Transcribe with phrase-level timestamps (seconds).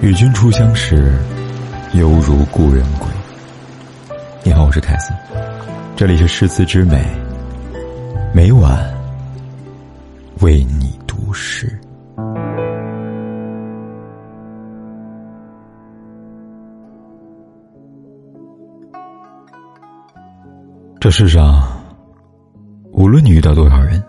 [0.00, 1.16] 与君初相识，
[1.94, 3.08] 犹如故人归。
[4.44, 5.16] 你好，我是凯森，
[5.96, 7.00] 这里是诗词之美，
[8.34, 8.92] 每晚
[10.40, 11.78] 为你读诗。
[20.98, 21.81] 这世上，
[22.92, 24.02] 无论你遇到多少人，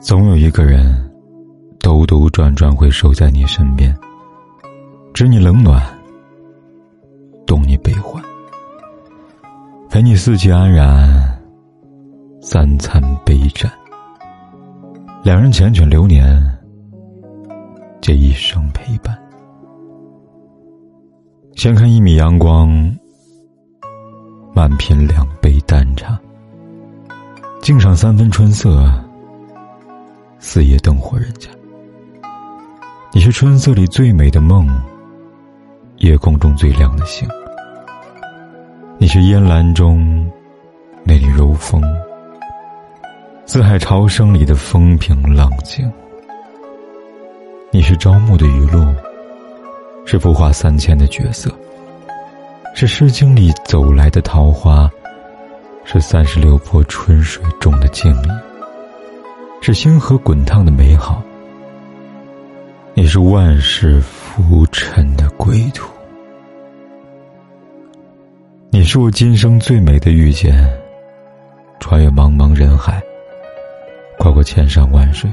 [0.00, 1.10] 总有一个人
[1.80, 3.96] 兜兜转转会守在你身边。
[5.14, 5.82] 知你冷暖，
[7.46, 8.22] 懂你悲欢，
[9.88, 11.40] 陪你四季安然，
[12.40, 13.70] 三餐悲战。
[15.22, 16.40] 两人缱绻流年，
[18.00, 19.18] 这一生陪伴。
[21.56, 22.68] 先看一米阳光，
[24.54, 26.18] 慢品两杯淡茶，
[27.60, 28.90] 敬上三分春色，
[30.38, 31.50] 四野灯火人家。
[33.12, 34.66] 你是春色里最美的梦。
[35.98, 37.28] 夜空中最亮的星，
[38.96, 40.32] 你是烟岚中
[41.04, 41.82] 那缕柔风，
[43.44, 45.92] 四海潮生里的风平浪静。
[47.70, 48.82] 你是朝暮的雨露，
[50.06, 51.54] 是浮华三千的角色，
[52.74, 54.90] 是诗经里走来的桃花，
[55.92, 58.40] 是三十六坡春水中的静谧，
[59.60, 61.20] 是星河滚烫的美好。
[62.94, 65.90] 你是万世浮沉的归途，
[68.70, 70.64] 你是我今生最美的遇见。
[71.80, 73.02] 穿越茫茫人海，
[74.16, 75.28] 跨过千山万水，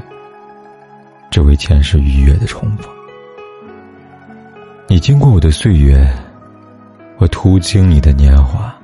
[1.30, 2.92] 只为前世愉悦的重逢。
[4.88, 6.12] 你经过我的岁月，
[7.18, 8.74] 我途经你的年华。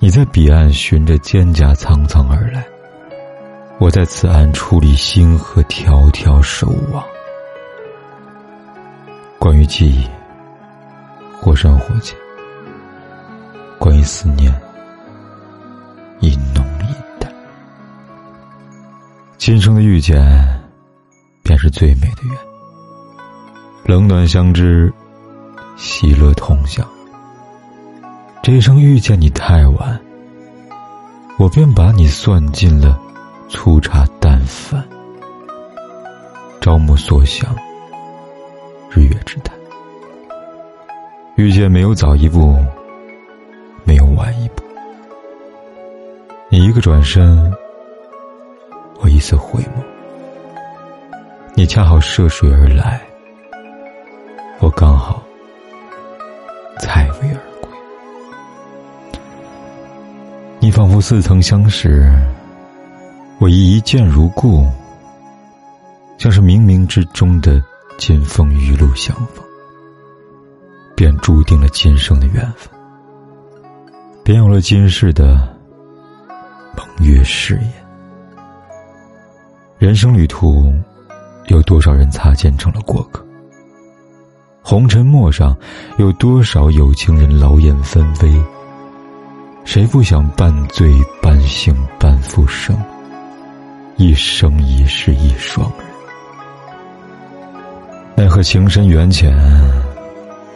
[0.00, 2.64] 你在彼岸寻着蒹葭苍苍而来，
[3.80, 7.04] 我在此岸矗立星河迢迢守望。
[9.40, 10.08] 关于记忆，
[11.40, 12.16] 或深或浅；
[13.76, 14.54] 关于思念，
[16.20, 17.32] 一浓一淡。
[19.36, 20.16] 今生的遇见，
[21.42, 22.36] 便是最美的缘。
[23.84, 24.92] 冷暖相知，
[25.76, 26.88] 喜乐同享。
[28.48, 30.00] 这一生遇见你太晚，
[31.38, 32.98] 我便把你算进了
[33.50, 34.82] 粗茶淡饭。
[36.58, 37.54] 朝暮所想。
[38.90, 39.54] 日月之谈，
[41.36, 42.56] 遇见没有早一步，
[43.84, 44.62] 没有晚一步。
[46.48, 47.52] 你一个转身，
[49.00, 49.84] 我一次回眸。
[51.52, 52.98] 你恰好涉水而来，
[54.60, 55.22] 我刚好
[56.80, 57.47] 采薇而
[60.78, 62.08] 仿佛似曾相识，
[63.40, 64.64] 我亦一见如故，
[66.18, 67.60] 像是冥冥之中的。
[67.98, 69.44] 金风玉露相逢，
[70.94, 72.70] 便注定了今生的缘分，
[74.22, 75.36] 便有了今世的
[76.76, 77.72] 盟约誓言。
[79.78, 80.72] 人生旅途，
[81.48, 83.26] 有多少人擦肩成了过客？
[84.62, 85.56] 红尘陌上，
[85.96, 88.32] 有多少有情人劳燕分飞？
[89.68, 92.74] 谁不想半醉半醒半复生？
[93.98, 95.86] 一生一世一双人。
[98.16, 99.30] 奈何情深缘浅，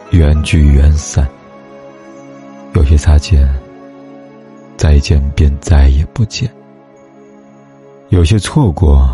[0.09, 1.29] 缘聚缘散。
[2.73, 3.47] 有些擦肩，
[4.77, 6.49] 再见便再也不见；
[8.09, 9.07] 有些错过，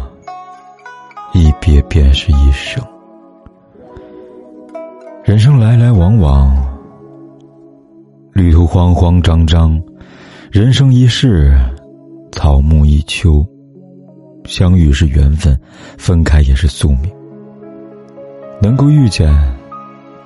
[1.34, 2.82] 一别便是一生。
[5.26, 6.56] 人生来来往往，
[8.32, 9.78] 旅途慌慌张张，
[10.52, 11.56] 人生一世，
[12.32, 13.46] 草木一秋。
[14.46, 15.56] 相遇是缘分，
[15.96, 17.12] 分开也是宿命。
[18.59, 19.32] 能够遇见，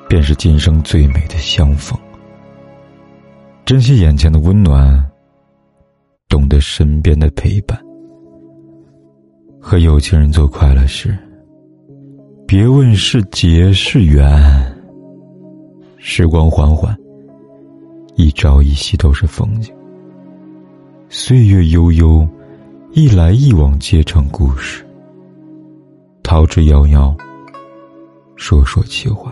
[0.08, 2.00] 便是今生最美的相逢。
[3.66, 5.04] 珍惜眼前的温暖，
[6.30, 7.78] 懂得身边的陪伴。
[9.60, 11.18] 和有情人做快乐事，
[12.48, 14.74] 别问是劫是缘。
[15.98, 16.96] 时光缓缓，
[18.16, 19.76] 一朝一夕都是风景。
[21.16, 22.28] 岁月悠悠，
[22.94, 24.84] 一来一往皆成故事。
[26.24, 27.16] 桃之夭夭。
[28.36, 29.32] 说说气话，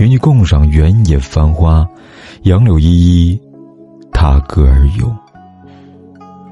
[0.00, 1.86] 与你共赏原野繁花，
[2.42, 2.84] 杨柳依
[3.30, 3.40] 依，
[4.10, 5.08] 踏歌而游，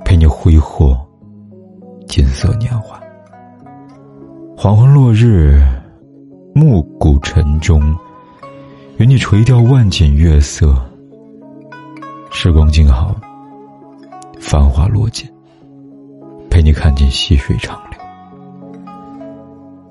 [0.04, 0.96] 陪你挥霍
[2.06, 3.00] 金色年华。
[4.56, 5.60] 黄昏落日，
[6.54, 7.82] 暮鼓晨钟，
[8.98, 10.80] 与你垂钓万锦月色。
[12.30, 13.12] 时光静好，
[14.56, 15.30] 繁华落尽，
[16.48, 18.00] 陪你看尽细水长流。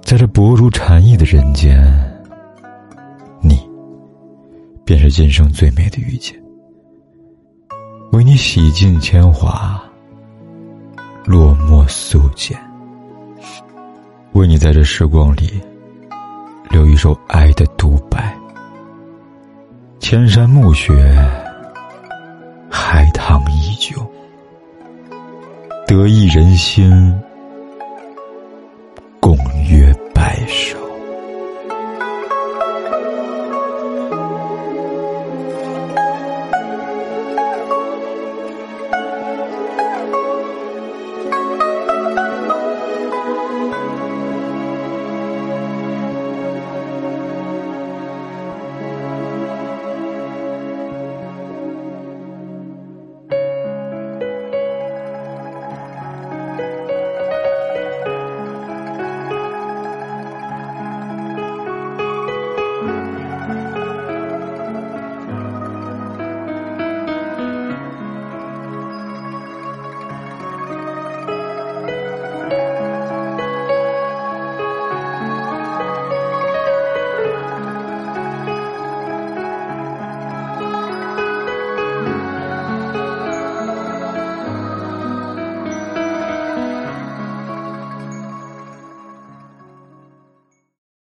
[0.02, 1.78] 在这薄如蝉翼的人间，
[3.44, 3.64] 你
[4.84, 6.36] 便是今生最美的遇见。
[8.12, 9.80] 为你洗尽铅华，
[11.26, 12.58] 落寞素简。
[14.32, 15.62] 为你在这时光里
[16.72, 18.36] 留一首爱的独白。
[20.00, 20.92] 千山暮雪，
[22.68, 24.04] 海棠依旧。
[25.96, 27.14] 得一人心
[29.22, 29.38] 共
[29.70, 30.85] 约白首。